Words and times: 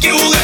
que 0.00 0.35